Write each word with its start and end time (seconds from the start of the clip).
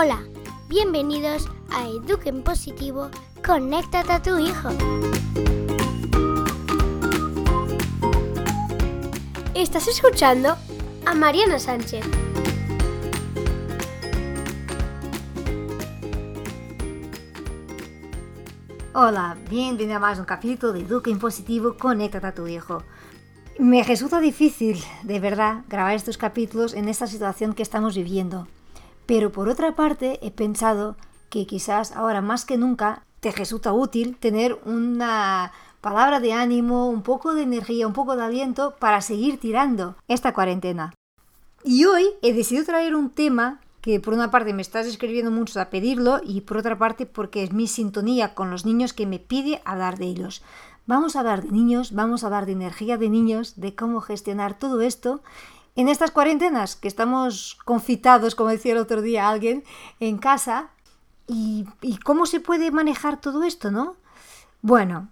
Hola, 0.00 0.22
bienvenidos 0.68 1.48
a 1.72 1.88
Eduquen 1.88 2.44
Positivo, 2.44 3.10
conéctate 3.44 4.12
a 4.12 4.22
tu 4.22 4.38
hijo. 4.38 4.68
Estás 9.54 9.88
escuchando 9.88 10.56
a 11.04 11.14
Mariana 11.16 11.58
Sánchez. 11.58 12.06
Hola, 18.94 19.36
bienvenido 19.50 19.96
a 19.96 19.98
más 19.98 20.20
un 20.20 20.26
capítulo 20.26 20.74
de 20.74 20.82
Eduquen 20.82 21.18
Positivo, 21.18 21.74
conéctate 21.76 22.24
a 22.28 22.34
tu 22.36 22.46
hijo. 22.46 22.84
Me 23.58 23.82
resulta 23.82 24.20
difícil, 24.20 24.80
de 25.02 25.18
verdad, 25.18 25.64
grabar 25.68 25.96
estos 25.96 26.18
capítulos 26.18 26.74
en 26.74 26.88
esta 26.88 27.08
situación 27.08 27.52
que 27.52 27.64
estamos 27.64 27.96
viviendo. 27.96 28.46
Pero 29.08 29.32
por 29.32 29.48
otra 29.48 29.74
parte, 29.74 30.18
he 30.20 30.30
pensado 30.30 30.94
que 31.30 31.46
quizás 31.46 31.92
ahora 31.92 32.20
más 32.20 32.44
que 32.44 32.58
nunca 32.58 33.04
te 33.20 33.32
resulta 33.32 33.72
útil 33.72 34.18
tener 34.18 34.60
una 34.66 35.50
palabra 35.80 36.20
de 36.20 36.34
ánimo, 36.34 36.90
un 36.90 37.00
poco 37.00 37.32
de 37.32 37.40
energía, 37.40 37.86
un 37.86 37.94
poco 37.94 38.16
de 38.16 38.24
aliento 38.24 38.74
para 38.78 39.00
seguir 39.00 39.40
tirando 39.40 39.96
esta 40.08 40.34
cuarentena. 40.34 40.92
Y 41.64 41.86
hoy 41.86 42.04
he 42.20 42.34
decidido 42.34 42.66
traer 42.66 42.94
un 42.94 43.08
tema 43.08 43.62
que 43.80 43.98
por 43.98 44.12
una 44.12 44.30
parte 44.30 44.52
me 44.52 44.60
estás 44.60 44.86
escribiendo 44.86 45.30
mucho 45.30 45.58
a 45.58 45.70
pedirlo 45.70 46.20
y 46.22 46.42
por 46.42 46.58
otra 46.58 46.76
parte 46.76 47.06
porque 47.06 47.42
es 47.42 47.50
mi 47.54 47.66
sintonía 47.66 48.34
con 48.34 48.50
los 48.50 48.66
niños 48.66 48.92
que 48.92 49.06
me 49.06 49.18
pide 49.18 49.62
hablar 49.64 49.96
de 49.96 50.04
ellos. 50.04 50.42
Vamos 50.86 51.16
a 51.16 51.20
hablar 51.20 51.44
de 51.44 51.50
niños, 51.50 51.92
vamos 51.92 52.22
a 52.22 52.26
hablar 52.26 52.44
de 52.44 52.52
energía 52.52 52.98
de 52.98 53.08
niños, 53.08 53.58
de 53.58 53.74
cómo 53.74 54.02
gestionar 54.02 54.58
todo 54.58 54.82
esto 54.82 55.22
en 55.78 55.88
estas 55.88 56.10
cuarentenas 56.10 56.74
que 56.74 56.88
estamos 56.88 57.56
confitados, 57.64 58.34
como 58.34 58.50
decía 58.50 58.72
el 58.72 58.78
otro 58.78 59.00
día 59.00 59.28
alguien, 59.28 59.62
en 60.00 60.18
casa, 60.18 60.70
y, 61.28 61.66
cómo 62.04 62.26
se 62.26 62.40
puede 62.40 62.72
manejar 62.72 63.20
todo 63.20 63.44
esto, 63.44 63.70
¿no? 63.70 63.94
Bueno, 64.60 65.08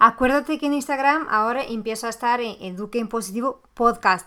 acuérdate 0.00 0.58
que 0.58 0.66
en 0.66 0.74
Instagram 0.74 1.28
ahora 1.30 1.62
empieza 1.62 2.08
a 2.08 2.10
estar 2.10 2.40
en 2.40 2.56
Eduque 2.60 2.98
en 2.98 3.06
Positivo 3.06 3.62
Podcast, 3.74 4.26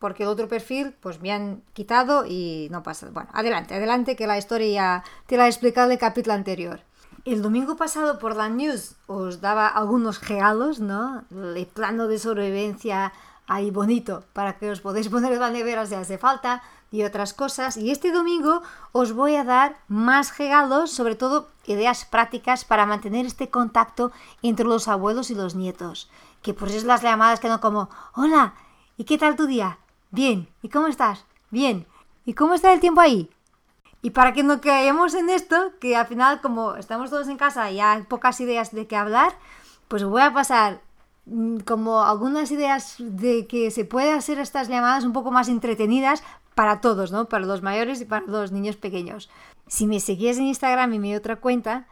porque 0.00 0.24
el 0.24 0.28
otro 0.28 0.48
perfil 0.48 0.92
pues 1.00 1.20
me 1.20 1.30
han 1.30 1.62
quitado 1.72 2.24
y 2.26 2.66
no 2.72 2.82
pasa. 2.82 3.08
Bueno, 3.12 3.30
adelante, 3.32 3.76
adelante, 3.76 4.16
que 4.16 4.26
la 4.26 4.38
historia 4.38 4.72
ya 4.72 5.04
te 5.26 5.36
la 5.36 5.46
he 5.46 5.50
explicado 5.50 5.86
en 5.86 5.92
el 5.92 5.98
capítulo 6.00 6.34
anterior. 6.34 6.80
El 7.24 7.42
domingo 7.42 7.76
pasado 7.76 8.18
por 8.18 8.34
la 8.34 8.48
news 8.48 8.96
os 9.06 9.40
daba 9.40 9.68
algunos 9.68 10.26
regalos, 10.28 10.80
¿no? 10.80 11.22
El 11.30 11.64
plano 11.66 12.08
de 12.08 12.18
sobrevivencia 12.18 13.12
ahí 13.46 13.70
bonito 13.70 14.24
para 14.32 14.58
que 14.58 14.70
os 14.70 14.80
podáis 14.80 15.08
poner 15.08 15.32
en 15.32 15.40
la 15.40 15.50
nevera 15.50 15.86
si 15.86 15.94
hace 15.94 16.18
falta 16.18 16.62
y 16.90 17.02
otras 17.02 17.34
cosas. 17.34 17.76
Y 17.76 17.90
este 17.90 18.12
domingo 18.12 18.62
os 18.92 19.12
voy 19.12 19.36
a 19.36 19.44
dar 19.44 19.78
más 19.88 20.36
regalos, 20.38 20.92
sobre 20.92 21.16
todo 21.16 21.48
ideas 21.66 22.04
prácticas 22.04 22.64
para 22.64 22.86
mantener 22.86 23.26
este 23.26 23.50
contacto 23.50 24.12
entre 24.42 24.66
los 24.66 24.88
abuelos 24.88 25.30
y 25.30 25.34
los 25.34 25.54
nietos. 25.54 26.10
Que 26.42 26.54
por 26.54 26.68
eso 26.68 26.86
las 26.86 27.02
llamadas 27.02 27.40
que 27.40 27.48
no 27.48 27.60
como, 27.60 27.88
hola, 28.14 28.54
¿y 28.96 29.04
qué 29.04 29.18
tal 29.18 29.36
tu 29.36 29.46
día? 29.46 29.78
Bien, 30.10 30.48
¿y 30.60 30.68
cómo 30.68 30.88
estás? 30.88 31.24
Bien, 31.50 31.86
¿y 32.26 32.34
cómo 32.34 32.54
está 32.54 32.72
el 32.72 32.80
tiempo 32.80 33.00
ahí? 33.00 33.30
Y 34.02 34.10
para 34.10 34.32
que 34.32 34.42
no 34.42 34.60
caigamos 34.60 35.14
en 35.14 35.30
esto, 35.30 35.72
que 35.80 35.96
al 35.96 36.06
final 36.06 36.40
como 36.40 36.74
estamos 36.74 37.08
todos 37.08 37.28
en 37.28 37.36
casa 37.36 37.70
y 37.70 37.80
hay 37.80 38.02
pocas 38.02 38.40
ideas 38.40 38.72
de 38.72 38.86
qué 38.86 38.96
hablar, 38.96 39.32
pues 39.86 40.04
voy 40.04 40.22
a 40.22 40.34
pasar 40.34 40.80
como 41.64 42.02
algunas 42.02 42.50
ideas 42.50 42.96
de 42.98 43.46
que 43.46 43.70
se 43.70 43.84
puede 43.84 44.12
hacer 44.12 44.38
estas 44.38 44.68
llamadas 44.68 45.04
un 45.04 45.12
poco 45.12 45.30
más 45.30 45.48
entretenidas 45.48 46.22
para 46.54 46.80
todos, 46.80 47.12
¿no? 47.12 47.28
Para 47.28 47.46
los 47.46 47.62
mayores 47.62 48.00
y 48.00 48.04
para 48.04 48.26
los 48.26 48.52
niños 48.52 48.76
pequeños. 48.76 49.30
Si 49.66 49.86
me 49.86 50.00
seguías 50.00 50.38
en 50.38 50.46
Instagram 50.46 50.92
y 50.94 50.98
mi 50.98 51.14
otra 51.14 51.36
cuenta, 51.36 51.86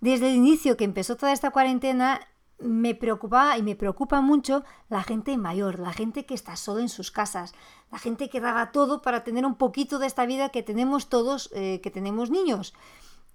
desde 0.00 0.30
el 0.30 0.36
inicio 0.36 0.76
que 0.76 0.84
empezó 0.84 1.16
toda 1.16 1.32
esta 1.32 1.50
cuarentena, 1.50 2.20
me 2.58 2.94
preocupaba 2.94 3.58
y 3.58 3.62
me 3.62 3.76
preocupa 3.76 4.20
mucho 4.20 4.64
la 4.88 5.02
gente 5.02 5.36
mayor, 5.36 5.78
la 5.78 5.92
gente 5.92 6.24
que 6.24 6.34
está 6.34 6.56
sola 6.56 6.80
en 6.80 6.88
sus 6.88 7.10
casas, 7.10 7.54
la 7.90 7.98
gente 7.98 8.30
que 8.30 8.40
daba 8.40 8.72
todo 8.72 9.02
para 9.02 9.24
tener 9.24 9.44
un 9.44 9.56
poquito 9.56 9.98
de 9.98 10.06
esta 10.06 10.24
vida 10.26 10.48
que 10.48 10.62
tenemos 10.62 11.08
todos, 11.08 11.50
eh, 11.54 11.80
que 11.82 11.90
tenemos 11.90 12.30
niños. 12.30 12.72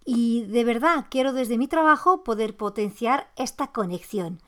Y 0.05 0.45
de 0.45 0.63
verdad 0.63 1.05
quiero 1.09 1.33
desde 1.33 1.57
mi 1.57 1.67
trabajo 1.67 2.23
poder 2.23 2.57
potenciar 2.57 3.29
esta 3.35 3.67
conexión. 3.67 4.41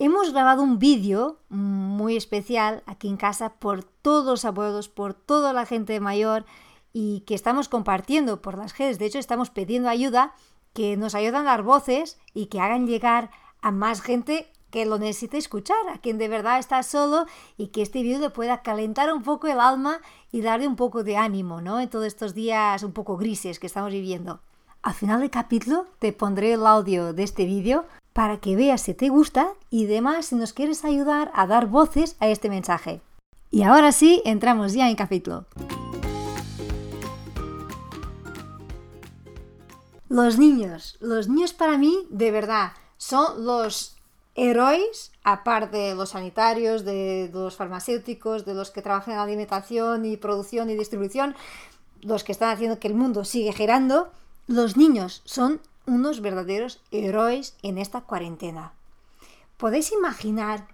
Hemos 0.00 0.32
grabado 0.32 0.62
un 0.62 0.78
vídeo 0.78 1.40
muy 1.48 2.16
especial 2.16 2.84
aquí 2.86 3.08
en 3.08 3.16
casa 3.16 3.54
por 3.54 3.82
todos 3.82 4.26
los 4.26 4.44
abuelos, 4.44 4.88
por 4.88 5.12
toda 5.12 5.52
la 5.52 5.66
gente 5.66 5.98
mayor 5.98 6.44
y 6.92 7.24
que 7.26 7.34
estamos 7.34 7.68
compartiendo 7.68 8.40
por 8.40 8.56
las 8.56 8.78
redes. 8.78 9.00
De 9.00 9.06
hecho, 9.06 9.18
estamos 9.18 9.50
pidiendo 9.50 9.88
ayuda, 9.88 10.36
que 10.72 10.96
nos 10.96 11.16
ayuden 11.16 11.40
a 11.40 11.42
dar 11.50 11.64
voces 11.64 12.16
y 12.32 12.46
que 12.46 12.60
hagan 12.60 12.86
llegar 12.86 13.32
a 13.60 13.72
más 13.72 14.00
gente 14.00 14.52
que 14.70 14.86
lo 14.86 15.00
necesite 15.00 15.36
escuchar, 15.36 15.88
a 15.92 15.98
quien 15.98 16.16
de 16.16 16.28
verdad 16.28 16.60
está 16.60 16.80
solo 16.84 17.26
y 17.56 17.68
que 17.68 17.82
este 17.82 18.02
vídeo 18.02 18.20
le 18.20 18.30
pueda 18.30 18.62
calentar 18.62 19.12
un 19.12 19.24
poco 19.24 19.48
el 19.48 19.58
alma 19.58 19.98
y 20.30 20.42
darle 20.42 20.68
un 20.68 20.76
poco 20.76 21.02
de 21.02 21.16
ánimo, 21.16 21.60
¿no? 21.60 21.80
En 21.80 21.90
todos 21.90 22.06
estos 22.06 22.34
días 22.34 22.84
un 22.84 22.92
poco 22.92 23.16
grises 23.16 23.58
que 23.58 23.66
estamos 23.66 23.90
viviendo. 23.90 24.42
Al 24.80 24.94
final 24.94 25.18
del 25.20 25.30
capítulo 25.30 25.86
te 25.98 26.12
pondré 26.12 26.52
el 26.52 26.64
audio 26.64 27.12
de 27.12 27.24
este 27.24 27.46
vídeo 27.46 27.84
para 28.18 28.38
que 28.38 28.56
veas 28.56 28.80
si 28.80 28.94
te 28.94 29.10
gusta 29.10 29.52
y 29.70 29.86
demás 29.86 30.26
si 30.26 30.34
nos 30.34 30.52
quieres 30.52 30.84
ayudar 30.84 31.30
a 31.34 31.46
dar 31.46 31.68
voces 31.68 32.16
a 32.18 32.26
este 32.26 32.50
mensaje. 32.50 33.00
Y 33.48 33.62
ahora 33.62 33.92
sí, 33.92 34.22
entramos 34.24 34.72
ya 34.72 34.90
en 34.90 34.96
capítulo. 34.96 35.46
Los 40.08 40.36
niños. 40.36 40.96
Los 40.98 41.28
niños 41.28 41.52
para 41.52 41.78
mí, 41.78 41.94
de 42.10 42.32
verdad, 42.32 42.72
son 42.96 43.44
los 43.44 43.94
héroes, 44.34 45.12
aparte 45.22 45.76
de 45.76 45.94
los 45.94 46.10
sanitarios, 46.10 46.84
de 46.84 47.30
los 47.32 47.54
farmacéuticos, 47.54 48.44
de 48.44 48.54
los 48.54 48.72
que 48.72 48.82
trabajan 48.82 49.14
en 49.14 49.20
alimentación 49.20 50.04
y 50.04 50.16
producción 50.16 50.70
y 50.70 50.74
distribución, 50.74 51.36
los 52.00 52.24
que 52.24 52.32
están 52.32 52.50
haciendo 52.50 52.80
que 52.80 52.88
el 52.88 52.94
mundo 52.94 53.24
siga 53.24 53.52
girando. 53.52 54.10
Los 54.48 54.76
niños 54.76 55.22
son 55.24 55.60
unos 55.88 56.20
verdaderos 56.20 56.80
héroes 56.90 57.56
en 57.62 57.78
esta 57.78 58.02
cuarentena. 58.02 58.72
¿Podéis 59.56 59.92
imaginar 59.92 60.68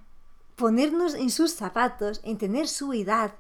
ponernos 0.57 1.15
en 1.15 1.31
sus 1.31 1.55
zapatos, 1.55 2.21
en 2.25 2.37
tener 2.37 2.69
su 2.69 2.93
edad 2.93 3.35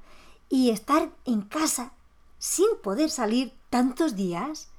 y 0.49 0.71
estar 0.71 1.11
en 1.25 1.43
casa 1.43 1.93
sin 2.39 2.69
poder 2.83 3.11
salir 3.11 3.53
tantos 3.71 4.17
días? 4.17 4.71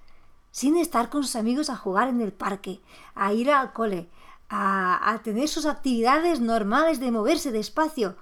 Sin 0.52 0.78
estar 0.78 1.10
con 1.10 1.24
sus 1.24 1.36
amigos 1.36 1.70
a 1.70 1.76
jugar 1.76 2.08
en 2.08 2.22
el 2.22 2.32
parque, 2.32 2.80
a 3.14 3.34
ir 3.34 3.52
al 3.52 3.74
cole, 3.74 4.10
a, 4.48 5.12
a 5.12 5.22
tener 5.22 5.50
sus 5.50 5.66
actividades 5.66 6.40
normales 6.40 7.02
de 7.02 7.12
moverse 7.12 7.52
despacio. 7.52 8.16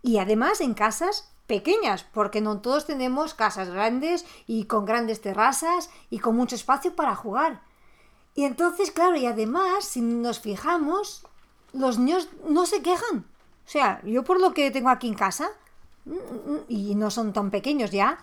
Y 0.00 0.18
además 0.18 0.60
en 0.60 0.74
casas 0.74 1.32
pequeñas, 1.48 2.04
porque 2.04 2.40
no 2.40 2.60
todos 2.60 2.86
tenemos 2.86 3.34
casas 3.34 3.68
grandes 3.68 4.24
y 4.46 4.64
con 4.64 4.84
grandes 4.84 5.20
terrazas 5.20 5.90
y 6.08 6.20
con 6.20 6.36
mucho 6.36 6.54
espacio 6.54 6.94
para 6.94 7.16
jugar. 7.16 7.62
Y 8.34 8.44
entonces, 8.44 8.90
claro, 8.90 9.16
y 9.16 9.26
además, 9.26 9.84
si 9.84 10.00
nos 10.00 10.40
fijamos, 10.40 11.26
los 11.72 11.98
niños 11.98 12.28
no 12.48 12.66
se 12.66 12.82
quejan. 12.82 13.26
O 13.66 13.68
sea, 13.68 14.00
yo 14.04 14.24
por 14.24 14.40
lo 14.40 14.54
que 14.54 14.70
tengo 14.70 14.88
aquí 14.88 15.08
en 15.08 15.14
casa, 15.14 15.50
y 16.68 16.94
no 16.94 17.10
son 17.10 17.32
tan 17.32 17.50
pequeños 17.50 17.90
ya, 17.90 18.18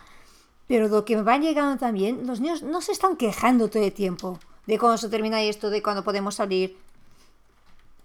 pero 0.68 0.88
lo 0.88 1.06
que 1.06 1.16
me 1.16 1.24
van 1.24 1.42
llegando 1.42 1.78
también, 1.78 2.28
los 2.28 2.40
niños 2.40 2.64
no 2.64 2.82
se 2.82 2.92
están 2.92 3.16
quejando 3.16 3.70
todo 3.70 3.84
el 3.84 3.94
tiempo 3.94 4.40
de 4.66 4.78
cuando 4.78 4.98
se 4.98 5.10
termina 5.10 5.42
esto, 5.42 5.70
de 5.70 5.82
cuando 5.82 6.04
podemos 6.04 6.36
salir. 6.36 6.78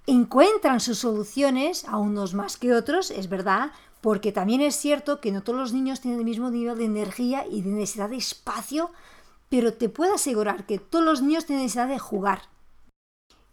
Encuentran 0.06 0.81
sus 0.81 0.99
soluciones, 0.99 1.84
a 1.87 1.99
unos 1.99 2.34
más 2.34 2.56
que 2.56 2.73
otros, 2.73 3.11
es 3.11 3.29
verdad, 3.29 3.73
porque 4.00 4.32
también 4.32 4.61
es 4.61 4.76
cierto 4.76 5.20
que 5.20 5.32
no 5.32 5.43
todos 5.43 5.58
los 5.58 5.73
niños 5.73 6.00
tienen 6.00 6.20
el 6.20 6.25
mismo 6.25 6.50
nivel 6.50 6.79
de 6.79 6.84
energía 6.84 7.46
y 7.46 7.62
de 7.62 7.70
necesidad 7.70 8.11
de 8.11 8.17
espacio 8.17 8.90
pero 9.55 9.73
te 9.73 9.89
puedo 9.89 10.15
asegurar 10.15 10.67
que 10.67 10.81
todos 10.81 11.05
los 11.05 11.23
niños 11.23 11.47
tienen 11.47 11.65
necesidad 11.65 11.87
de 11.87 12.01
jugar. 12.01 12.43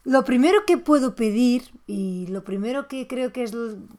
Lo 0.03 0.25
primero 0.25 0.65
que 0.65 0.79
puedo 0.79 1.13
pedir 1.13 1.69
y 1.85 2.25
lo 2.25 2.43
primero 2.43 2.87
que 2.87 3.07
creo 3.07 3.31
que 3.31 3.43
es 3.43 3.51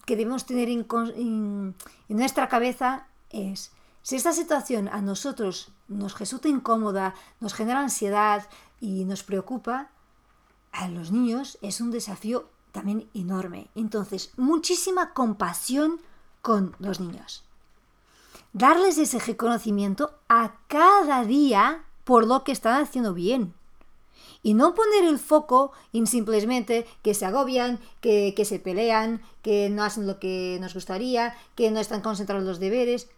que 0.05 0.17
debemos 0.17 0.45
tener 0.45 0.69
en, 0.69 0.85
en 1.15 1.77
nuestra 2.09 2.49
cabeza 2.49 3.07
es 3.31 3.71
si 4.03 4.17
esta 4.17 4.33
situación 4.33 4.89
a 4.89 5.01
nosotros 5.01 5.71
nos 5.87 6.19
resulta 6.19 6.49
incómoda, 6.49 7.15
nos 7.39 7.55
genera 7.55 7.79
ansiedad 7.79 8.49
y 8.81 9.05
nos 9.05 9.23
preocupa, 9.23 9.93
a 10.73 10.89
los 10.89 11.13
niños 11.13 11.57
es 11.63 11.81
un 11.81 11.93
desafío 11.93 12.49
también 12.73 13.09
enorme. 13.15 13.71
Entonces, 13.77 14.33
muchísima 14.37 15.15
compasión 15.15 16.01
con 16.41 16.75
los 16.81 16.99
niños. 16.99 17.45
Darles 18.53 18.99
ese 18.99 19.21
reconocimiento 19.21 20.19
a 20.29 20.57
cada 20.67 21.25
día 21.25 21.85
por 22.05 22.27
lo 22.27 22.45
que 22.45 22.53
están 22.53 22.83
haciendo 22.83 23.15
bien. 23.15 23.55
Y 24.43 24.55
no 24.55 24.75
poner 24.75 25.05
el 25.05 25.19
foco 25.19 25.73
en 25.93 26.07
simplemente 26.07 26.87
que 27.03 27.15
se 27.15 27.27
agobian, 27.27 27.79
que, 28.01 28.35
se 28.45 28.59
pelean, 28.59 29.23
que 29.41 29.71
no 29.71 29.85
hacen 29.85 30.07
lo 30.07 30.19
que 30.19 30.59
nos 30.61 30.75
gustaría, 30.75 31.37
que 31.55 31.71
no 31.71 31.79
están 31.79 32.01
concentrados 32.01 32.43
en 32.43 32.49
los 32.49 32.59
deberes. 32.59 33.09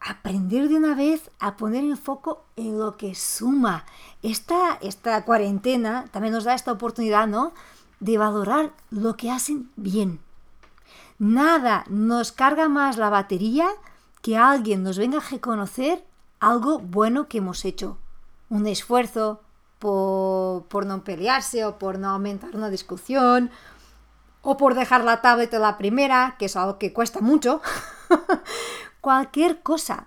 aprender 0.00 0.68
de 0.68 0.76
una 0.76 0.94
vez 0.94 1.30
a 1.38 1.56
poner 1.56 1.82
el 1.82 1.96
foco 1.96 2.44
en 2.56 2.78
lo 2.78 2.96
que 2.96 3.14
suma. 3.14 3.86
Esta, 4.22 4.78
esta 4.82 5.24
cuarentena 5.24 6.06
también 6.12 6.34
nos 6.34 6.44
da 6.44 6.54
esta 6.54 6.72
oportunidad, 6.72 7.26
¿no? 7.26 7.52
De 7.98 8.18
valorar 8.18 8.72
lo 8.90 9.16
que 9.16 9.30
hacen 9.30 9.70
bien. 9.76 10.20
Nada 11.18 11.84
nos 11.88 12.30
carga 12.32 12.68
más 12.68 12.98
la 12.98 13.08
batería 13.08 13.68
que 14.20 14.36
alguien 14.36 14.82
nos 14.82 14.98
venga 14.98 15.18
a 15.18 15.30
reconocer 15.30 16.04
algo 16.40 16.78
bueno 16.78 17.28
que 17.28 17.38
hemos 17.38 17.64
hecho. 17.64 17.98
Un 18.48 18.66
esfuerzo 18.66 19.40
por, 19.78 20.64
por 20.64 20.86
no 20.86 21.04
pelearse 21.04 21.64
o 21.64 21.78
por 21.78 21.98
no 21.98 22.10
aumentar 22.10 22.54
una 22.54 22.70
discusión 22.70 23.50
o 24.42 24.56
por 24.56 24.74
dejar 24.74 25.02
la 25.02 25.22
tablet 25.22 25.52
en 25.54 25.62
la 25.62 25.76
primera, 25.76 26.36
que 26.38 26.44
es 26.46 26.56
algo 26.56 26.78
que 26.78 26.92
cuesta 26.92 27.20
mucho. 27.20 27.60
Cualquier 29.00 29.62
cosa. 29.62 30.06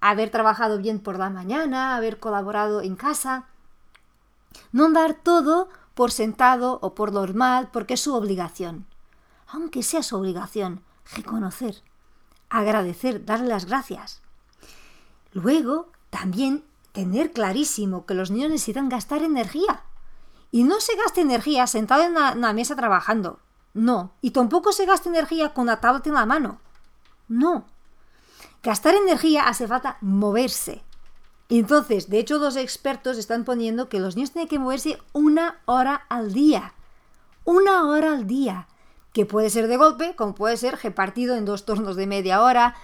Haber 0.00 0.30
trabajado 0.30 0.78
bien 0.78 1.00
por 1.00 1.18
la 1.18 1.30
mañana, 1.30 1.96
haber 1.96 2.20
colaborado 2.20 2.82
en 2.82 2.96
casa. 2.96 3.46
No 4.72 4.90
dar 4.92 5.14
todo 5.14 5.70
por 5.94 6.12
sentado 6.12 6.78
o 6.82 6.94
por 6.94 7.12
normal 7.12 7.70
porque 7.72 7.94
es 7.94 8.00
su 8.00 8.14
obligación. 8.14 8.86
Aunque 9.48 9.82
sea 9.82 10.02
su 10.02 10.16
obligación, 10.16 10.82
reconocer, 11.14 11.82
agradecer, 12.50 13.24
darle 13.24 13.48
las 13.48 13.64
gracias. 13.64 14.20
Luego, 15.32 15.90
también 16.10 16.64
tener 16.92 17.32
clarísimo 17.32 18.06
que 18.06 18.14
los 18.14 18.30
niños 18.30 18.50
necesitan 18.50 18.88
gastar 18.88 19.22
energía. 19.22 19.82
Y 20.50 20.64
no 20.64 20.80
se 20.80 20.96
gaste 20.96 21.20
energía 21.20 21.66
sentado 21.66 22.02
en 22.02 22.12
una, 22.12 22.52
mesa 22.52 22.74
trabajando. 22.74 23.38
No. 23.74 24.12
Y 24.22 24.30
tampoco 24.30 24.72
se 24.72 24.86
gasta 24.86 25.08
energía 25.08 25.52
con 25.52 25.66
la 25.66 25.80
tablet 25.80 26.06
en 26.06 26.14
la 26.14 26.26
mano. 26.26 26.58
No. 27.28 27.66
Gastar 28.62 28.94
energía 28.94 29.46
hace 29.46 29.68
falta 29.68 29.98
moverse. 30.00 30.82
Entonces, 31.50 32.10
de 32.10 32.18
hecho, 32.18 32.38
los 32.38 32.56
expertos 32.56 33.16
están 33.18 33.44
poniendo 33.44 33.88
que 33.88 34.00
los 34.00 34.16
niños 34.16 34.32
tienen 34.32 34.48
que 34.48 34.58
moverse 34.58 34.98
una 35.12 35.60
hora 35.66 36.06
al 36.08 36.32
día. 36.32 36.72
Una 37.44 37.88
hora 37.88 38.12
al 38.12 38.26
día. 38.26 38.66
Que 39.12 39.26
puede 39.26 39.50
ser 39.50 39.68
de 39.68 39.76
golpe, 39.76 40.14
como 40.16 40.34
puede 40.34 40.56
ser 40.56 40.78
repartido 40.82 41.36
en 41.36 41.44
dos 41.44 41.64
turnos 41.64 41.96
de 41.96 42.06
media 42.06 42.42
hora. 42.42 42.74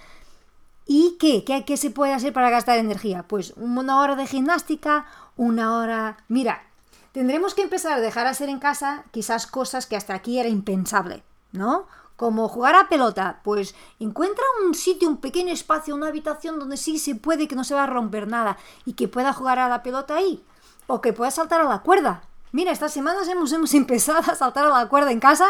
¿Y 0.85 1.17
qué? 1.19 1.43
¿Qué, 1.43 1.65
qué 1.65 1.77
se 1.77 1.89
puede 1.89 2.13
hacer 2.13 2.33
para 2.33 2.49
gastar 2.49 2.77
energía? 2.77 3.23
Pues 3.27 3.53
una 3.57 3.99
hora 3.99 4.15
de 4.15 4.27
gimnástica, 4.27 5.07
una 5.35 5.77
hora... 5.77 6.17
Mira, 6.27 6.63
tendremos 7.11 7.53
que 7.55 7.63
empezar 7.63 7.93
a 7.93 8.01
dejar 8.01 8.27
hacer 8.27 8.49
en 8.49 8.59
casa 8.59 9.05
quizás 9.11 9.47
cosas 9.47 9.87
que 9.87 9.95
hasta 9.95 10.13
aquí 10.13 10.39
era 10.39 10.49
impensable, 10.49 11.23
¿no? 11.51 11.87
Como 12.15 12.47
jugar 12.47 12.75
a 12.75 12.87
pelota, 12.87 13.41
pues 13.43 13.75
encuentra 13.99 14.43
un 14.65 14.73
sitio, 14.73 15.09
un 15.09 15.17
pequeño 15.17 15.51
espacio, 15.51 15.95
una 15.95 16.07
habitación 16.07 16.59
donde 16.59 16.77
sí 16.77 16.99
se 16.99 17.15
puede 17.15 17.47
que 17.47 17.55
no 17.55 17.63
se 17.63 17.73
va 17.73 17.83
a 17.83 17.87
romper 17.87 18.27
nada 18.27 18.57
y 18.85 18.93
que 18.93 19.07
pueda 19.07 19.33
jugar 19.33 19.59
a 19.59 19.67
la 19.67 19.83
pelota 19.83 20.15
ahí. 20.15 20.43
O 20.87 21.01
que 21.01 21.13
pueda 21.13 21.31
saltar 21.31 21.61
a 21.61 21.65
la 21.65 21.79
cuerda. 21.79 22.21
Mira, 22.51 22.71
estas 22.71 22.93
semanas 22.93 23.27
hemos, 23.27 23.51
hemos 23.51 23.73
empezado 23.73 24.19
a 24.31 24.35
saltar 24.35 24.65
a 24.65 24.69
la 24.69 24.87
cuerda 24.87 25.11
en 25.11 25.19
casa 25.19 25.47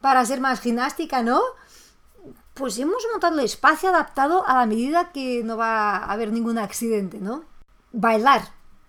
para 0.00 0.20
hacer 0.20 0.40
más 0.40 0.60
gimnástica, 0.60 1.22
¿no? 1.22 1.40
Pues 2.54 2.78
hemos 2.78 3.02
montado 3.10 3.38
el 3.38 3.44
espacio 3.44 3.88
adaptado 3.88 4.46
a 4.46 4.56
la 4.56 4.66
medida 4.66 5.10
que 5.10 5.42
no 5.42 5.56
va 5.56 5.96
a 5.96 6.12
haber 6.12 6.32
ningún 6.32 6.58
accidente, 6.58 7.18
¿no? 7.18 7.44
Bailar, 7.92 8.42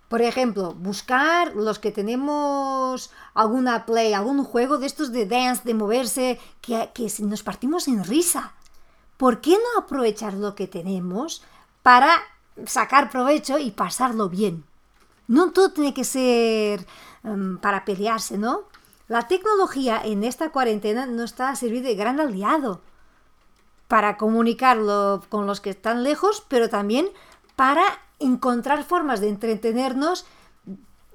por 0.09 0.21
ejemplo, 0.21 0.73
buscar 0.73 1.55
los 1.55 1.79
que 1.79 1.91
tenemos 1.91 3.09
alguna 3.33 3.85
play, 3.85 4.13
algún 4.13 4.43
juego 4.43 4.77
de 4.77 4.85
estos 4.85 5.11
de 5.13 5.25
dance, 5.25 5.63
de 5.63 5.73
moverse, 5.73 6.39
que, 6.61 6.89
que 6.93 7.11
nos 7.21 7.41
partimos 7.41 7.87
en 7.87 8.03
risa. 8.03 8.53
¿Por 9.17 9.39
qué 9.39 9.51
no 9.51 9.81
aprovechar 9.81 10.33
lo 10.33 10.55
que 10.55 10.67
tenemos 10.67 11.41
para 11.81 12.21
sacar 12.65 13.09
provecho 13.09 13.57
y 13.59 13.71
pasarlo 13.71 14.27
bien? 14.27 14.65
No 15.27 15.51
todo 15.51 15.71
tiene 15.71 15.93
que 15.93 16.03
ser 16.03 16.85
um, 17.23 17.57
para 17.57 17.85
pelearse, 17.85 18.37
¿no? 18.37 18.63
La 19.07 19.27
tecnología 19.27 20.01
en 20.03 20.25
esta 20.25 20.49
cuarentena 20.49 21.05
nos 21.05 21.31
está 21.31 21.49
a 21.49 21.55
servir 21.55 21.81
de 21.81 21.95
gran 21.95 22.19
aliado 22.19 22.81
para 23.87 24.17
comunicarlo 24.17 25.23
con 25.29 25.45
los 25.45 25.61
que 25.61 25.71
están 25.71 26.03
lejos, 26.03 26.43
pero 26.47 26.69
también 26.69 27.07
para 27.55 27.83
encontrar 28.19 28.83
formas 28.83 29.19
de 29.19 29.29
entretenernos 29.29 30.25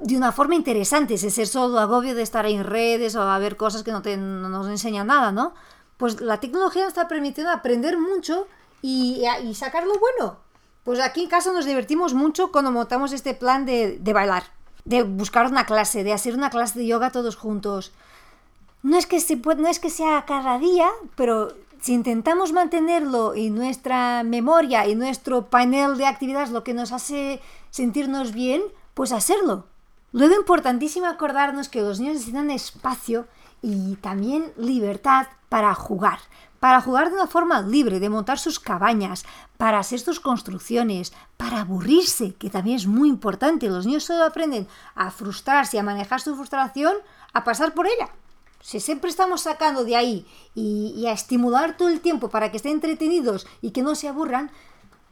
de 0.01 0.17
una 0.17 0.33
forma 0.33 0.55
interesante, 0.55 1.15
ese 1.15 1.31
ser 1.31 1.49
solo 1.49 1.79
agobio 1.79 2.15
de 2.15 2.23
estar 2.23 2.47
en 2.47 2.65
redes 2.65 3.17
o 3.17 3.23
a 3.23 3.39
ver 3.39 3.57
cosas 3.57 3.83
que 3.83 3.91
no, 3.91 4.03
te, 4.03 4.17
nos 4.17 4.69
enseñan 4.69 5.09
nada, 5.09 5.33
¿no? 5.33 5.55
Pues 5.97 6.21
la 6.21 6.39
tecnología 6.39 6.83
nos 6.83 6.91
está 6.91 7.09
permitiendo 7.09 7.53
aprender 7.53 7.99
mucho 7.99 8.47
y, 8.81 9.25
y, 9.43 9.55
sacar 9.55 9.85
lo 9.85 9.99
bueno. 9.99 10.37
Pues 10.85 11.01
aquí 11.01 11.25
en 11.25 11.29
casa 11.29 11.53
nos 11.53 11.65
divertimos 11.65 12.15
mucho 12.15 12.53
cuando 12.53 12.71
montamos 12.71 13.13
este 13.13 13.35
plan 13.35 13.67
de, 13.67 13.99
de 13.99 14.13
bailar, 14.13 14.45
de 14.85 15.03
buscar 15.03 15.47
una 15.47 15.67
clase, 15.67 16.05
de 16.05 16.13
hacer 16.13 16.35
una 16.35 16.51
clase 16.51 16.79
de 16.79 16.87
yoga 16.87 17.11
todos 17.11 17.35
juntos. 17.35 17.93
No 18.85 18.97
es 18.97 19.07
que, 19.07 19.19
se 19.19 19.37
puede, 19.37 19.61
no 19.61 19.69
es 19.69 19.81
que 19.81 19.91
sea 19.91 20.25
cada 20.25 20.59
día, 20.59 20.89
pero 21.17 21.53
si 21.81 21.95
intentamos 21.95 22.53
mantenerlo 22.53 23.35
en 23.35 23.55
nuestra 23.55 24.23
memoria 24.23 24.87
y 24.87 24.95
nuestro 24.95 25.47
panel 25.47 25.97
de 25.97 26.07
actividades, 26.07 26.51
lo 26.51 26.65
que 26.65 26.75
nos 26.75 26.93
hace 26.93 27.41
sentirnos 27.71 28.33
bien, 28.33 28.63
pues 28.95 29.13
hacerlo. 29.13 29.67
Luego 30.13 30.35
importantísimo 30.35 31.07
acordarnos 31.07 31.69
que 31.69 31.83
los 31.83 32.01
niños 32.01 32.15
necesitan 32.15 32.51
espacio 32.51 33.27
y 33.63 33.97
también 33.97 34.53
libertad 34.57 35.27
para 35.49 35.75
jugar, 35.75 36.19
para 36.61 36.81
jugar 36.81 37.09
de 37.09 37.17
una 37.17 37.27
forma 37.27 37.61
libre, 37.63 38.01
de 38.01 38.09
montar 38.09 38.39
sus 38.39 38.59
cabañas, 38.59 39.25
para 39.57 39.79
hacer 39.79 40.01
sus 40.01 40.21
construcciones, 40.21 41.13
para 41.37 41.61
aburrirse, 41.61 42.35
que 42.35 42.51
también 42.51 42.77
es 42.77 42.87
muy 42.87 43.09
importante. 43.09 43.69
Los 43.69 43.87
niños 43.87 44.05
solo 44.05 44.25
aprenden 44.25 44.67
a 44.95 45.11
frustrarse, 45.11 45.77
y 45.77 45.81
a 45.81 45.83
manejar 45.83 46.21
su 46.21 46.35
frustración, 46.35 46.95
a 47.33 47.45
pasar 47.45 47.75
por 47.75 47.87
ella. 47.87 48.09
Si 48.61 48.81
siempre 48.81 49.09
estamos 49.09 49.43
sacando 49.43 49.85
de 49.85 49.97
ahí 49.97 50.27
y, 50.55 51.07
a 51.07 51.13
estimular 51.13 51.77
todo 51.77 51.89
el 51.89 52.01
tiempo 52.01 52.29
para 52.29 52.51
que 52.51 52.57
estén 52.57 52.73
entretenidos 52.73 53.47
y 53.63 53.71
que 53.71 53.83
no 53.83 53.95
se 53.95 54.09
aburran, 54.09 54.51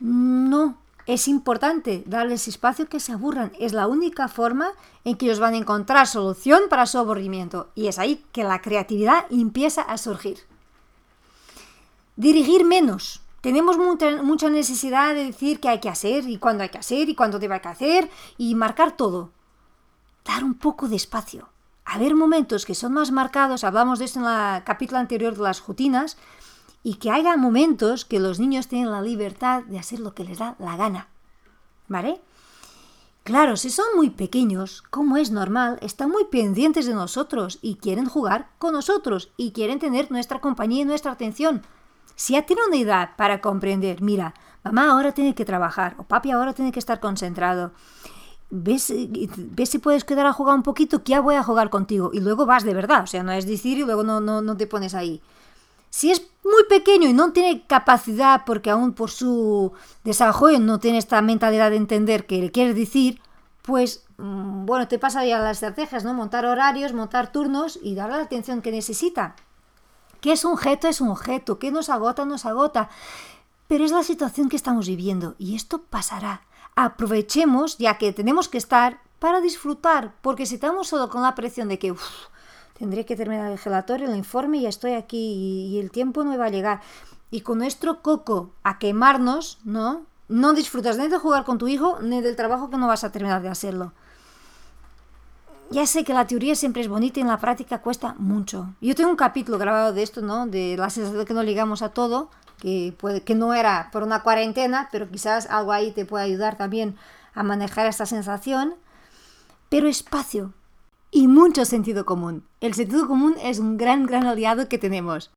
no, 0.01 0.77
es 1.07 1.29
importante 1.29 2.03
darles 2.07 2.49
espacio 2.49 2.89
que 2.89 3.01
se 3.01 3.13
aburran. 3.13 3.53
Es 3.59 3.73
la 3.73 3.87
única 3.87 4.29
forma 4.29 4.73
en 5.05 5.17
que 5.17 5.27
ellos 5.27 5.39
van 5.39 5.55
a 5.55 5.59
encontrar 5.59 6.07
solución 6.07 6.63
para 6.69 6.87
su 6.87 6.99
aburrimiento. 6.99 7.69
Y 7.75 7.87
es 7.87 7.99
ahí 7.99 8.25
que 8.33 8.45
la 8.45 8.61
creatividad 8.61 9.27
empieza 9.31 9.83
a 9.83 9.97
surgir. 9.97 10.39
Dirigir 12.17 12.65
menos. 12.65 13.21
Tenemos 13.41 13.79
mucha, 13.79 14.23
mucha 14.23 14.51
necesidad 14.51 15.15
de 15.15 15.27
decir 15.27 15.61
qué 15.61 15.69
hay 15.69 15.79
que 15.79 15.89
hacer 15.89 16.29
y 16.29 16.39
cuándo 16.39 16.65
hay 16.65 16.71
que 16.71 16.79
hacer 16.79 17.09
y 17.09 17.15
cuándo 17.15 17.39
debe 17.39 17.55
hacer 17.55 18.11
y 18.37 18.57
marcar 18.57 18.97
todo. 18.97 19.31
Dar 20.25 20.43
un 20.43 20.55
poco 20.55 20.89
de 20.89 20.97
espacio 20.97 21.49
haber 21.87 22.17
momentos 22.17 22.67
que 22.67 22.75
son 22.75 22.93
más 22.93 23.13
marcados, 23.13 23.65
hablamos 23.65 24.01
de 24.01 24.07
esto 24.07 24.19
en 24.19 24.27
el 24.27 24.65
capítulo 24.65 24.99
anterior 24.99 25.35
de 25.35 25.43
las 25.43 25.65
rutinas, 25.65 26.19
y 26.83 26.95
que 26.95 27.11
haya 27.11 27.37
momentos 27.37 28.05
que 28.05 28.21
los 28.21 28.39
niños 28.39 28.69
tienen 28.69 28.91
la 28.91 29.03
libertad 29.03 29.63
de 29.65 29.79
hacer 29.79 30.01
lo 30.01 30.15
que 30.15 30.25
les 30.25 30.39
da 30.39 30.57
la 30.59 30.77
gana. 30.77 31.09
¿Vale? 31.89 32.21
Claro, 33.23 33.57
si 33.57 33.71
son 33.71 33.87
muy 33.97 34.11
pequeños, 34.11 34.83
como 34.91 35.17
es 35.17 35.31
normal, 35.31 35.79
están 35.81 36.11
muy 36.11 36.25
pendientes 36.27 36.87
de 36.87 36.95
nosotros 36.95 37.59
y 37.63 37.77
quieren 37.77 38.07
jugar 38.07 38.51
con 38.59 38.73
nosotros 38.73 39.33
y 39.37 39.53
quieren 39.53 39.79
tener 39.79 40.11
nuestra 40.11 40.41
compañía 40.41 40.83
y 40.83 40.85
nuestra 40.85 41.13
atención. 41.13 41.63
Si 42.15 42.35
ya 42.35 42.43
tienen 42.43 42.67
una 42.69 42.77
edad 42.77 43.11
para 43.17 43.41
comprender, 43.41 44.01
mira, 44.01 44.35
mamá 44.63 44.91
ahora 44.91 45.13
tiene 45.13 45.35
que 45.35 45.45
trabajar 45.45 45.95
o 45.99 46.05
papi 46.05 46.31
ahora 46.31 46.53
tiene 46.53 46.73
que 46.73 46.79
estar 46.79 47.01
concentrado 47.01 47.73
ves, 48.51 48.93
ves 49.37 49.69
si 49.69 49.79
puedes 49.79 50.05
quedar 50.05 50.27
a 50.27 50.33
jugar 50.33 50.55
un 50.57 50.63
poquito, 50.63 51.03
que 51.03 51.11
ya 51.11 51.21
voy 51.21 51.35
a 51.35 51.43
jugar 51.43 51.71
contigo. 51.71 52.11
Y 52.13 52.21
luego 52.21 52.47
vas 52.47 52.65
de 52.65 52.75
verdad, 52.75 53.05
o 53.05 53.07
sea, 53.07 53.23
no 53.23 53.33
es 53.33 53.47
decir 53.47 53.79
y 53.79 53.85
luego 53.85 54.03
no, 54.03 54.21
no, 54.21 54.43
no 54.43 54.57
te 54.57 54.67
pones 54.67 54.95
ahí. 54.95 55.23
Si 55.91 56.11
es 56.11 56.21
muy 56.45 56.65
pequeño 56.69 57.09
y 57.09 57.13
no 57.13 57.33
tiene 57.33 57.67
capacidad, 57.67 58.43
porque 58.45 58.71
aún 58.71 58.93
por 58.93 59.11
su 59.11 59.73
desarrollo 60.05 60.59
no 60.59 60.79
tiene 60.79 60.99
esta 60.99 61.23
mentalidad 61.23 61.71
de 61.71 61.77
entender 61.77 62.27
qué 62.27 62.39
le 62.39 62.51
quieres 62.51 62.77
decir, 62.77 63.21
pues 63.63 64.05
mm, 64.19 64.67
bueno, 64.67 64.89
te 64.89 64.99
pasa 64.99 65.25
ya 65.25 65.39
las 65.39 65.57
estrategias, 65.57 66.05
¿no? 66.05 66.15
Montar 66.15 66.47
horarios, 66.47 66.93
montar 66.93 67.33
turnos 67.33 67.79
y 67.83 67.95
darle 67.95 68.19
la 68.19 68.25
atención 68.25 68.63
que 68.63 68.71
necesita. 68.71 69.37
¿Qué 70.21 70.33
es 70.33 70.45
un 70.45 70.53
objeto? 70.53 70.89
Es 70.89 71.01
un 71.01 71.09
objeto. 71.09 71.59
¿Qué 71.59 71.71
nos 71.71 71.89
agota? 71.89 72.25
Nos 72.25 72.47
agota. 72.47 72.89
Pero 73.69 73.85
es 73.85 73.91
la 73.91 74.03
situación 74.03 74.49
que 74.49 74.57
estamos 74.57 74.87
viviendo 74.87 75.35
y 75.39 75.57
esto 75.57 75.83
pasará 75.83 76.43
aprovechemos, 76.77 77.79
ya 77.79 77.99
que 77.99 78.13
tenemos 78.13 78.49
que 78.49 78.59
estar, 78.59 79.01
para 79.19 79.41
disfrutar, 79.41 80.13
porque 80.21 80.45
si 80.45 80.57
estamos 80.57 80.89
solo 80.89 81.09
con 81.09 81.23
la 81.23 81.35
presión 81.35 81.69
de 81.69 81.79
que 81.79 81.95
tendré 82.79 83.07
que 83.07 83.17
terminar 83.17 83.51
el 83.51 83.59
gelatorio, 83.59 84.07
el 84.07 84.17
informe, 84.17 84.59
y 84.59 84.67
estoy 84.67 84.93
aquí 84.93 85.73
y, 85.73 85.81
el 85.81 85.91
tiempo 85.91 86.23
no 86.23 86.37
va 86.39 86.45
a 86.45 86.51
llegar, 86.51 86.83
y 87.31 87.41
con 87.41 87.59
nuestro 87.59 88.03
coco 88.03 88.51
a 88.63 88.79
quemarnos, 88.79 89.59
¿no? 89.65 90.03
No 90.29 90.53
disfrutas 90.53 90.99
ni 90.99 91.09
de 91.09 91.19
jugar 91.19 91.45
con 91.45 91.57
tu 91.57 91.67
hijo, 91.67 91.99
ni 92.03 92.21
del 92.21 92.37
trabajo 92.37 92.69
que 92.69 92.77
no 92.77 92.87
vas 92.87 93.05
a 93.05 93.11
terminar 93.11 93.41
de 93.41 93.49
hacerlo. 93.49 93.93
Ya 95.71 95.87
sé 95.87 96.05
que 96.05 96.13
la 96.13 96.27
teoría 96.27 96.55
siempre 96.55 96.83
es 96.83 96.89
bonita 96.89 97.19
y 97.19 97.23
en 97.23 97.29
la 97.29 97.39
práctica 97.39 97.81
cuesta 97.81 98.15
mucho. 98.19 98.75
Yo 98.81 98.95
tengo 98.95 99.11
un 99.11 99.17
capítulo 99.17 99.59
grabado 99.59 99.93
de 99.93 100.03
esto, 100.03 100.21
¿no? 100.21 100.47
De 100.47 100.77
la 100.77 100.91
sensación 100.91 101.19
de 101.19 101.25
que 101.25 101.35
no 101.35 101.43
ligamos 101.43 101.83
a 101.83 101.89
todo, 101.89 102.31
que, 102.59 102.95
puede, 102.97 103.23
que 103.23 103.35
no 103.35 103.55
era 103.55 103.91
por 103.93 104.03
una 104.03 104.23
cuarentena, 104.23 104.89
pero 104.93 105.11
quizás 105.11 105.47
algo 105.51 105.73
ahí 105.73 105.93
te 105.93 106.05
puede 106.05 106.25
ayudar 106.25 106.57
también 106.57 106.97
a 107.35 107.43
manejar 107.43 107.87
esta 107.87 108.07
sensación. 108.07 108.75
Pero 109.69 109.89
espacio 109.89 110.55
y 111.11 111.29
mucho 111.29 111.65
sentido 111.65 112.05
común. 112.05 112.45
El 112.61 112.75
sentido 112.75 113.07
común 113.07 113.35
es 113.43 113.59
un 113.59 113.77
gran, 113.77 114.07
gran 114.07 114.27
aliado 114.27 114.69
que 114.69 114.79
tenemos. 114.79 115.31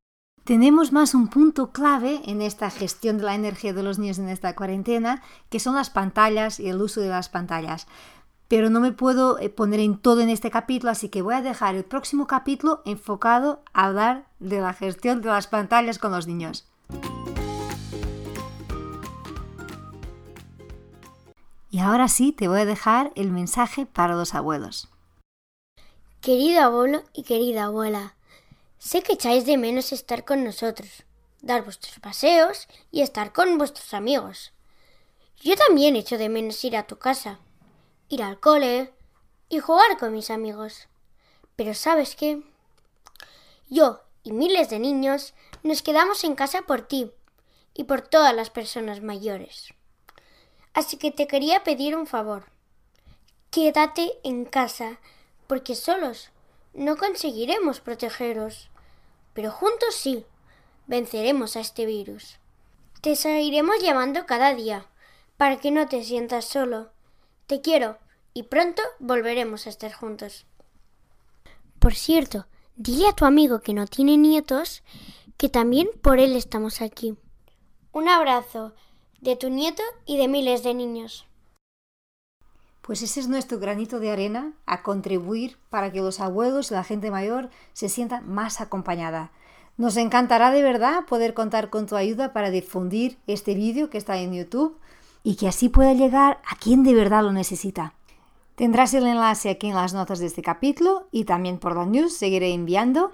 Tenemos 0.44 0.90
más 0.90 1.14
un 1.14 1.28
punto 1.28 1.70
clave 1.70 2.22
en 2.24 2.42
esta 2.42 2.70
gestión 2.70 3.18
de 3.18 3.24
la 3.24 3.34
energía 3.34 3.72
de 3.72 3.82
los 3.82 3.98
niños 3.98 4.18
en 4.18 4.28
esta 4.28 4.56
cuarentena, 4.56 5.22
que 5.48 5.60
son 5.60 5.74
las 5.74 5.90
pantallas 5.90 6.58
y 6.58 6.68
el 6.68 6.80
uso 6.80 7.00
de 7.00 7.08
las 7.08 7.28
pantallas. 7.28 7.86
Pero 8.48 8.68
no 8.68 8.80
me 8.80 8.92
puedo 8.92 9.38
eh, 9.38 9.48
poner 9.48 9.80
en 9.80 9.98
todo 9.98 10.22
en 10.22 10.30
este 10.30 10.50
capítulo, 10.50 10.90
así 10.90 11.08
que 11.08 11.22
voy 11.22 11.34
a 11.34 11.42
dejar 11.42 11.76
el 11.76 11.84
próximo 11.84 12.26
capítulo 12.26 12.82
enfocado 12.84 13.62
a 13.72 13.86
hablar 13.86 14.26
de 14.38 14.60
la 14.60 14.72
gestión 14.72 15.20
de 15.20 15.28
las 15.28 15.46
pantallas 15.46 15.98
con 15.98 16.10
los 16.10 16.26
niños. 16.26 16.69
Y 21.80 21.82
ahora 21.82 22.08
sí, 22.08 22.32
te 22.32 22.46
voy 22.46 22.60
a 22.60 22.66
dejar 22.66 23.10
el 23.14 23.30
mensaje 23.30 23.86
para 23.86 24.14
los 24.14 24.34
abuelos. 24.34 24.90
Querido 26.20 26.60
abuelo 26.60 27.04
y 27.14 27.22
querida 27.22 27.64
abuela, 27.64 28.16
sé 28.76 29.02
que 29.02 29.14
echáis 29.14 29.46
de 29.46 29.56
menos 29.56 29.90
estar 29.90 30.26
con 30.26 30.44
nosotros, 30.44 31.04
dar 31.40 31.64
vuestros 31.64 31.98
paseos 31.98 32.68
y 32.90 33.00
estar 33.00 33.32
con 33.32 33.56
vuestros 33.56 33.94
amigos. 33.94 34.52
Yo 35.40 35.56
también 35.56 35.96
echo 35.96 36.18
de 36.18 36.28
menos 36.28 36.62
ir 36.66 36.76
a 36.76 36.86
tu 36.86 36.98
casa, 36.98 37.38
ir 38.10 38.22
al 38.22 38.38
cole 38.38 38.92
y 39.48 39.60
jugar 39.60 39.96
con 39.98 40.12
mis 40.12 40.28
amigos. 40.28 40.86
Pero 41.56 41.72
¿sabes 41.72 42.14
qué? 42.14 42.42
Yo 43.70 44.02
y 44.22 44.32
miles 44.32 44.68
de 44.68 44.80
niños 44.80 45.32
nos 45.62 45.80
quedamos 45.80 46.24
en 46.24 46.34
casa 46.34 46.60
por 46.60 46.82
ti 46.82 47.10
y 47.72 47.84
por 47.84 48.02
todas 48.02 48.34
las 48.36 48.50
personas 48.50 49.00
mayores. 49.00 49.72
Así 50.74 50.96
que 50.96 51.10
te 51.10 51.26
quería 51.26 51.64
pedir 51.64 51.96
un 51.96 52.06
favor. 52.06 52.46
Quédate 53.50 54.12
en 54.22 54.44
casa 54.44 54.98
porque 55.46 55.74
solos 55.74 56.30
no 56.72 56.96
conseguiremos 56.96 57.80
protegeros, 57.80 58.68
pero 59.34 59.50
juntos 59.50 59.94
sí, 59.94 60.24
venceremos 60.86 61.56
a 61.56 61.60
este 61.60 61.86
virus. 61.86 62.38
Te 63.00 63.16
seguiremos 63.16 63.82
llamando 63.82 64.26
cada 64.26 64.54
día, 64.54 64.86
para 65.36 65.58
que 65.58 65.70
no 65.70 65.88
te 65.88 66.04
sientas 66.04 66.44
solo. 66.44 66.90
Te 67.46 67.60
quiero, 67.60 67.98
y 68.34 68.44
pronto 68.44 68.82
volveremos 68.98 69.66
a 69.66 69.70
estar 69.70 69.92
juntos. 69.92 70.46
Por 71.78 71.94
cierto, 71.94 72.46
dile 72.76 73.08
a 73.08 73.14
tu 73.14 73.24
amigo 73.24 73.60
que 73.60 73.74
no 73.74 73.86
tiene 73.86 74.16
nietos 74.16 74.82
que 75.36 75.48
también 75.48 75.88
por 76.02 76.20
él 76.20 76.36
estamos 76.36 76.82
aquí. 76.82 77.16
Un 77.92 78.08
abrazo 78.08 78.74
de 79.20 79.36
tu 79.36 79.50
nieto 79.50 79.82
y 80.06 80.16
de 80.16 80.28
miles 80.28 80.62
de 80.62 80.74
niños. 80.74 81.26
Pues 82.80 83.02
ese 83.02 83.20
es 83.20 83.28
nuestro 83.28 83.58
granito 83.58 84.00
de 84.00 84.10
arena 84.10 84.54
a 84.66 84.82
contribuir 84.82 85.58
para 85.68 85.92
que 85.92 86.00
los 86.00 86.20
abuelos 86.20 86.70
y 86.70 86.74
la 86.74 86.84
gente 86.84 87.10
mayor 87.10 87.50
se 87.72 87.88
sientan 87.88 88.28
más 88.28 88.60
acompañada. 88.60 89.30
Nos 89.76 89.96
encantará 89.96 90.50
de 90.50 90.62
verdad 90.62 91.04
poder 91.06 91.34
contar 91.34 91.70
con 91.70 91.86
tu 91.86 91.96
ayuda 91.96 92.32
para 92.32 92.50
difundir 92.50 93.18
este 93.26 93.54
vídeo 93.54 93.90
que 93.90 93.98
está 93.98 94.18
en 94.18 94.32
YouTube 94.32 94.78
y 95.22 95.36
que 95.36 95.48
así 95.48 95.68
pueda 95.68 95.92
llegar 95.92 96.40
a 96.50 96.56
quien 96.56 96.82
de 96.82 96.94
verdad 96.94 97.22
lo 97.22 97.32
necesita. 97.32 97.94
Tendrás 98.54 98.92
el 98.94 99.06
enlace 99.06 99.50
aquí 99.50 99.68
en 99.68 99.74
las 99.74 99.94
notas 99.94 100.18
de 100.18 100.26
este 100.26 100.42
capítulo 100.42 101.06
y 101.10 101.24
también 101.24 101.58
por 101.58 101.76
la 101.76 101.86
news 101.86 102.16
seguiré 102.16 102.52
enviando 102.52 103.12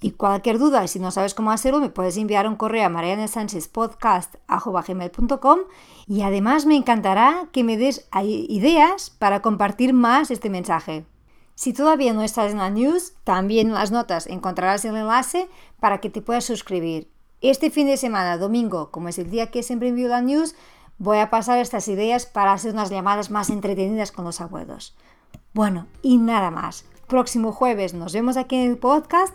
y 0.00 0.12
cualquier 0.12 0.58
duda, 0.58 0.86
si 0.86 1.00
no 1.00 1.10
sabes 1.10 1.34
cómo 1.34 1.50
hacerlo, 1.50 1.80
me 1.80 1.90
puedes 1.90 2.16
enviar 2.16 2.46
un 2.46 2.54
correo 2.54 2.86
a 2.86 2.88
marianesanchezpodcast.com 2.88 5.58
y 6.06 6.22
además 6.22 6.66
me 6.66 6.76
encantará 6.76 7.48
que 7.50 7.64
me 7.64 7.76
des 7.76 8.08
ideas 8.22 9.10
para 9.10 9.42
compartir 9.42 9.92
más 9.92 10.30
este 10.30 10.50
mensaje. 10.50 11.04
Si 11.56 11.72
todavía 11.72 12.12
no 12.12 12.22
estás 12.22 12.52
en 12.52 12.58
la 12.58 12.70
news, 12.70 13.14
también 13.24 13.66
en 13.66 13.74
las 13.74 13.90
notas 13.90 14.28
encontrarás 14.28 14.84
el 14.84 14.94
enlace 14.94 15.48
para 15.80 15.98
que 15.98 16.10
te 16.10 16.22
puedas 16.22 16.44
suscribir. 16.44 17.10
Este 17.40 17.70
fin 17.70 17.88
de 17.88 17.96
semana, 17.96 18.38
domingo, 18.38 18.92
como 18.92 19.08
es 19.08 19.18
el 19.18 19.30
día 19.30 19.50
que 19.50 19.64
siempre 19.64 19.88
envío 19.88 20.06
la 20.06 20.22
news, 20.22 20.54
voy 20.98 21.18
a 21.18 21.30
pasar 21.30 21.58
estas 21.58 21.88
ideas 21.88 22.26
para 22.26 22.52
hacer 22.52 22.72
unas 22.72 22.90
llamadas 22.90 23.32
más 23.32 23.50
entretenidas 23.50 24.12
con 24.12 24.24
los 24.24 24.40
abuelos. 24.40 24.94
Bueno, 25.52 25.88
y 26.02 26.18
nada 26.18 26.52
más. 26.52 26.84
Próximo 27.08 27.50
jueves 27.50 27.94
nos 27.94 28.12
vemos 28.12 28.36
aquí 28.36 28.54
en 28.54 28.70
el 28.70 28.78
podcast 28.78 29.34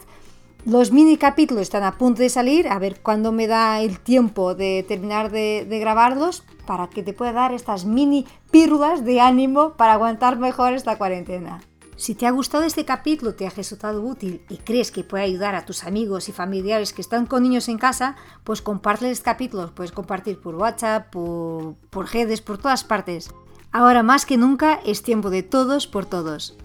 los 0.65 0.91
mini 0.91 1.17
capítulos 1.17 1.63
están 1.63 1.84
a 1.84 1.98
punto 1.98 2.22
de 2.22 2.29
salir, 2.29 2.70
a 2.70 2.79
ver 2.79 3.01
cuándo 3.01 3.32
me 3.32 3.48
da 3.48 3.82
el 3.82 4.00
tiempo 4.00 4.55
de 4.55 4.86
terminar 4.88 5.29
de, 5.29 5.65
grabarlos 5.70 6.43
para 6.65 6.89
que 6.89 7.03
te 7.03 7.13
pueda 7.13 7.34
dar 7.34 7.53
estas 7.53 7.86
mini 7.86 8.25
pírulas 8.50 9.03
de 9.03 9.20
ánimo 9.20 9.74
para 9.74 9.93
aguantar 9.93 10.38
mejor 10.38 10.74
esta 10.74 10.98
cuarentena. 10.98 11.62
Si 11.98 12.15
te 12.15 12.25
ha 12.25 12.32
gustado 12.32 12.63
este 12.63 12.86
capítulo, 12.86 13.36
te 13.36 13.46
ha 13.46 13.50
resultado 13.50 14.01
útil 14.01 14.41
y 14.50 14.58
crees 14.58 14.91
que 14.91 15.03
puede 15.03 15.25
ayudar 15.25 15.53
a 15.55 15.65
tus 15.65 15.84
amigos 15.84 16.27
y 16.27 16.32
familiares 16.32 16.91
que 16.91 17.01
están 17.01 17.25
con 17.25 17.43
niños 17.43 17.67
en 17.67 17.77
casa, 17.77 18.15
pues 18.43 18.62
compárteles 18.62 19.20
este 19.20 19.25
capítulos. 19.25 19.72
Puedes 19.72 19.91
compartir 19.91 20.39
por 20.39 20.55
WhatsApp, 20.55 21.12
por, 21.12 21.75
por 21.89 22.12
redes, 22.12 22.41
por 22.41 22.58
todas 22.58 22.84
partes. 22.84 23.32
Ahora 23.72 24.01
más 24.01 24.25
que 24.25 24.38
nunca 24.38 24.79
es 24.86 25.03
tiempo 25.03 25.29
de 25.29 25.43
todos 25.43 25.88
por 25.88 26.05
todos. 26.05 26.58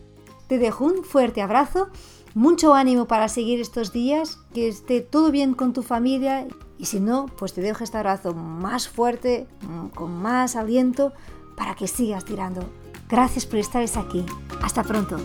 Te 0.47 0.59
dejo 0.59 0.85
un 0.85 1.05
fuerte 1.05 1.43
abrazo 1.43 1.90
mucho 2.38 2.73
ánimo 2.73 3.07
para 3.07 3.28
seguir 3.28 3.61
estos 3.61 3.92
días, 3.92 4.38
que 4.54 4.68
esté 4.68 5.00
todo 5.00 5.33
bien 5.33 5.54
con 5.54 5.73
tu 5.73 5.83
familia 5.83 6.47
y 6.78 6.85
si 6.85 7.00
no, 7.00 7.26
pues 7.37 7.52
te 7.52 7.61
dejo 7.62 7.83
este 7.83 7.99
abrazo 7.99 8.33
más 8.33 8.88
fuerte, 8.88 9.49
mm, 9.62 9.88
con 9.88 10.12
más 10.23 10.54
aliento, 10.54 11.12
para 11.57 11.75
que 11.75 11.88
sigas 11.88 12.25
tirando. 12.25 12.61
Gracias 13.09 13.45
por 13.45 13.59
estar 13.59 13.83
aquí. 13.83 14.25
Hasta 14.62 14.85
pronto. 14.85 15.16